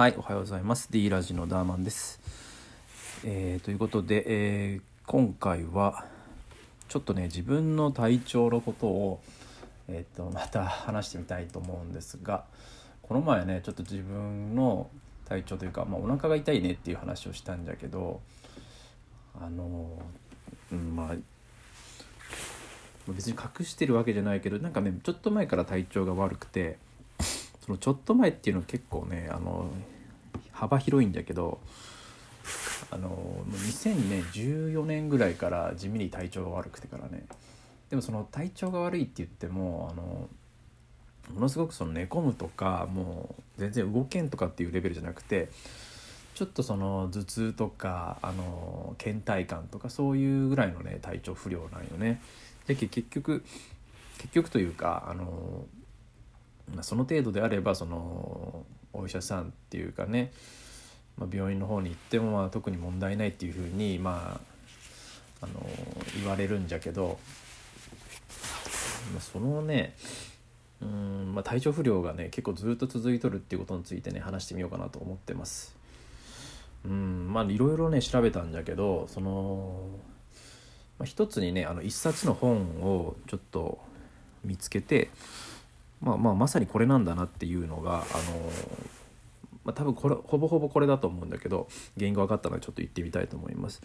[0.00, 0.88] はい、おはようございます。
[0.90, 2.20] D ラジのダーマンです。
[3.22, 6.06] えーということで、えー今回は
[6.88, 9.20] ちょっとね自分の体調のことを、
[9.88, 12.44] えー、とまた話してみたいと思うんですが
[13.02, 14.88] この前ねちょっと自分の
[15.28, 18.22] 体調というか、まあ、お腹が痛いねっていう話をしたんだけど
[19.38, 20.00] あの
[20.72, 21.16] うんまあ
[23.06, 26.78] 別に隠してるわけじゃないけどなんかねちょっと前から体調が悪くて
[27.70, 29.66] そのちょっと前っていうのは結構ねあの
[30.50, 31.60] 幅広いんだけど
[32.90, 37.26] あの2014年ぐらいから地味に体調が悪くてからね
[37.88, 40.28] でもその体調が悪いって言ってもあの
[41.32, 45.48] ものすごくその寝込むとかもう全然動けんとかっていうレベルじゃなくて
[46.34, 52.20] ちょっとその頭痛とかあの倦怠感とかそういうぐらいのね体調不良なんよね。
[52.66, 53.44] で結局
[54.18, 55.66] 結局というかあの
[56.82, 60.32] その程度であればそのお医者さんっていうかね、
[61.16, 64.40] まあ、病院の方に行ってもまあ特に問題ないっていうふうにま
[65.42, 65.66] ああの
[66.18, 67.18] 言われるんじゃけど、
[69.12, 69.94] まあ、そのね
[70.82, 75.76] うん、まあ、体調不良がね結構ずっと続いとるっていうことについてね話してみようかなと思ってます。
[76.84, 79.90] うんまあいろいろね調べたんじゃけどその、
[80.98, 83.78] まあ、一つにねあの一冊の本をちょっと
[84.42, 85.10] 見つけて、
[86.00, 88.02] まあ、まあまさにこれなんだなっていうのがあの、
[89.64, 93.82] まあ、多分これほぼほぼこれだと思うんだけど原因が分かったのでちょっと言ってみたいと思います。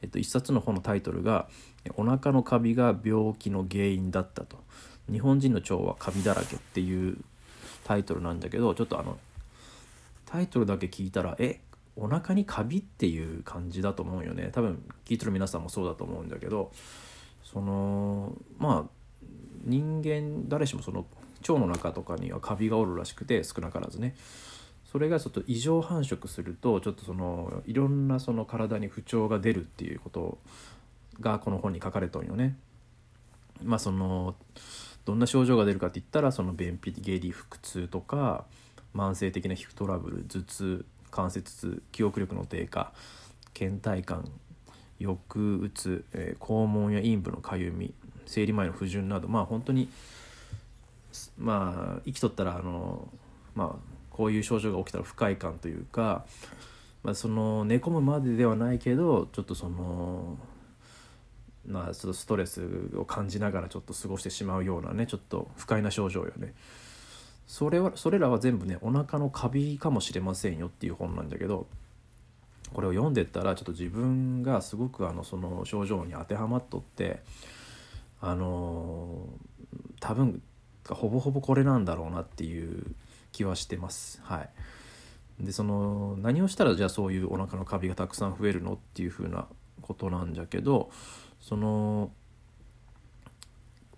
[0.00, 1.48] えっと、一冊の本のタイトルが
[1.96, 4.58] 「お腹のカビが病気の原因だった」と
[5.10, 7.18] 「日本人の腸はカビだらけ」っていう
[7.84, 9.18] タイトルなんだけどちょっとあの
[10.24, 11.60] タイトルだけ聞いたらえ
[11.96, 16.70] お腹にカビっていう感じだと思うよね多分聞いてる皆さんもそうだと思うんだけど
[17.42, 18.90] そのまあ
[19.64, 21.04] 人間誰しもその
[21.40, 24.14] 腸の中とかにはカビがおるらしくて少なからずね
[24.90, 30.38] それがちょっと異常繁殖するとちょっとそのいろんなその体に不調が出るっていうこと
[31.20, 32.56] がこの本に書かれとんよね。
[33.62, 34.34] まあその
[35.04, 38.44] どんな症状が出るかって言ったらその便秘下痢腹痛とか
[38.94, 42.92] 慢性的な皮膚トラブル頭痛関節痛記憶力の低下
[43.54, 44.30] 倦怠感
[45.00, 45.18] 抑
[45.62, 47.92] うつ、えー肛門や陰部のかゆみ
[48.26, 49.88] 生理前の不順などまあ本当に
[51.38, 53.08] まあ生きとったらあの
[53.54, 56.24] まあこういう症状が起きたら不快感というか、
[57.02, 60.36] まあ、その寝込むまでではないけどちょっとその
[61.66, 62.62] まあちょっとストレス
[62.96, 66.54] を感じながらちょっと過ごしてしまうようなねちょっと不快な症状よね。
[67.46, 71.66] それはそれらは全部ねお腹のカビかもしれませんよっていう本なんだけど
[72.74, 77.22] これを読んでったらちょっと自分がすごくあのその症状に当てはまっとって
[78.20, 79.26] あの
[80.00, 80.42] 多分
[80.94, 82.84] ほぼほぼこれなんだろうなっていう
[83.32, 84.20] 気はしてます。
[84.22, 84.46] は
[85.40, 89.46] い、でその何をしたらじゃあそういうお腹のカビがたくさん増えるのっていうふうな
[89.82, 90.90] ことなんじゃけど
[91.40, 92.10] その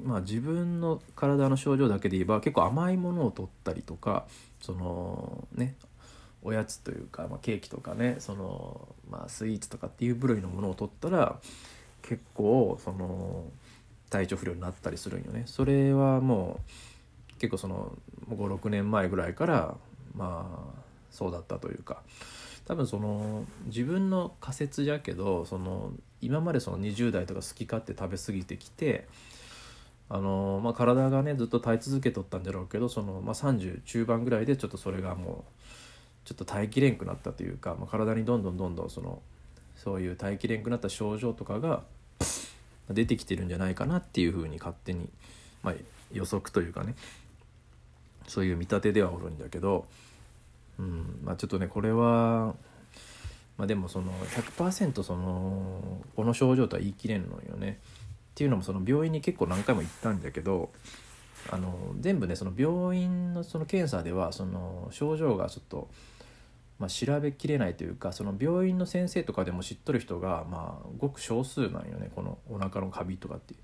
[0.03, 4.27] まあ自分の体の症状だけで言えば結構甘いものを取ったりとか
[4.61, 5.75] そのね
[6.43, 11.39] おやつというか、まあ、ケーキとかねその、まあ、スイーツとかっていう部類のものを取ったら
[12.03, 13.45] 結構その
[14.11, 15.45] 体調不良になったりするんよね。
[15.47, 17.97] それはもう結構その
[18.29, 19.77] 56年前ぐらいから
[20.15, 22.03] まあそうだったというか
[22.67, 29.09] 多分その自分の仮説じゃけどその今までその20代とか好き勝手食べ過ぎてきて
[30.09, 35.45] あの、まあ、体がねずっと耐え続けとったんだろうけどその、まあ、30中盤ぐらいでちょっとそれがも
[36.25, 39.23] うちょっと耐えきれんくなったというか、まあ、体にどんどんどんどんその
[39.77, 41.83] そういう耐えきれんくなった症状とかが
[42.95, 45.09] 出てきてるんじゃないかなっていうふうに勝手に、
[45.63, 45.75] まあ、
[46.13, 46.95] 予測というかね
[48.27, 49.87] そういう見立てではおるんだけど、
[50.79, 52.55] うんまあ、ちょっとねこれは、
[53.57, 54.13] まあ、でもその
[54.57, 57.79] 100%そのこの症状とは言い切れんのよね。
[58.31, 60.71] っていうのもその病院に結構何回も行ったんだけど
[61.51, 65.89] あの全部ねその病院のその検査ではその症状がちょっと、
[66.81, 73.55] まあ、調べきれないというかその病院の先生とかでも知っとる人がまあごく少数なんよねこのお腹のカビとかって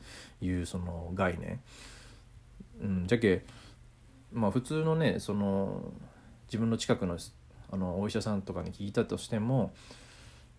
[0.45, 1.61] いうその概念。
[2.79, 3.43] うん、じゃけ
[4.35, 5.83] まあ普通のねその
[6.49, 7.17] 自分の近くの
[7.73, 9.73] あのお医者さんとかに聞いたとしても、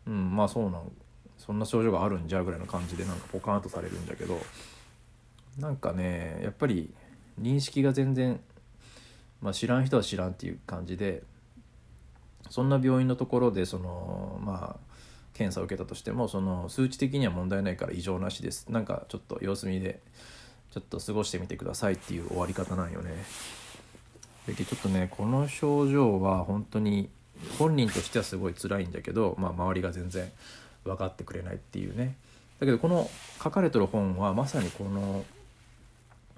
[0.07, 0.91] うん、まあそうなん
[1.37, 4.39] そんな症状があるんじゃぐらいの感じでなんかポカーンとされるんだけど
[5.59, 6.89] なんかねやっぱり
[7.39, 8.39] 認識が全然、
[9.41, 11.21] まあ、知らん人は知らんっていう感じで
[12.49, 14.87] そんな病院のところでそのまあ
[15.33, 19.99] 検査を受けたとしてもその数値的には問題ないから異常なしですなんかちょっと様子見で
[20.71, 23.11] ちょっと過ごしてみてくださいっていう終わり方なんよね。
[24.47, 27.09] でちょっとねこの症状は本当に
[27.59, 30.31] 本人としてはすごい辛いんだけど、まあ、周りが全然
[30.83, 32.15] 分かってくれないっていうね
[32.59, 33.09] だけどこの
[33.43, 35.23] 書かれてる本はまさにこの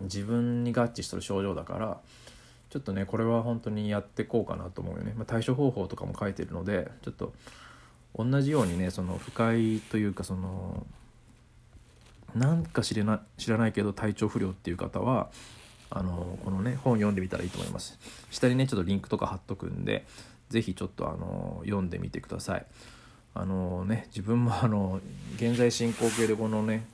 [0.02, 1.98] 自分に合致してる症状だから
[2.70, 7.34] ちょっとねこれは本当にやってこうかなと思うよね、まあ、対処方法とかも書いてるのでちょっと
[8.16, 10.86] 同じようにねその不快というかその
[12.36, 15.30] なんか知れな知らないけど体調不良っていう方は
[15.90, 17.98] あのこのね本読んでみたらいいと思います。
[18.30, 20.06] 下にねちょっとリンクとか貼っとくんで
[20.50, 22.66] 是非ちょっとあの読んでみてください。
[23.34, 25.00] あのね自分もあの
[25.38, 26.86] 現在進行形でこのね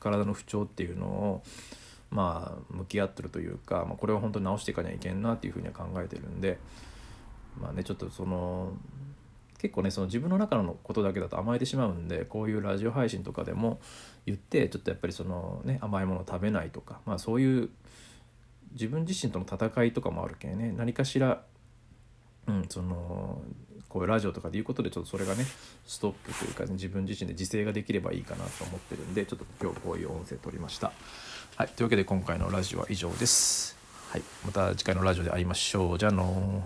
[0.00, 1.42] 体の不調っていうのを
[2.10, 6.58] まあ向き合ってるというか、まあ、これは本当に直していかにはいけんなっていうふうには考えてるんで
[7.60, 8.72] まあねちょっとその
[9.58, 13.80] 結構ねその自分の中のことだけだと甘えてしまうんでこういうラジオ配信とかでも
[14.26, 17.70] 言ってちょっとやっぱりそのね甘いもの食べないとかまあそういう
[18.72, 21.42] 自分自身との戦いとかもあるけんね何かしら
[22.46, 23.40] うんその
[23.94, 25.46] こういうラジオとかでいうことでちょっとそれがね
[25.86, 30.90] ストップというか、ね、自分自身で自制ができればいいかなと思ってるんでちょっと今日こういう音声撮りました。
[31.54, 33.76] はい、というわけで今回のラジオは以上です。
[34.10, 35.98] はい、また次回のラジオで会いましょう。
[35.98, 36.64] じゃあの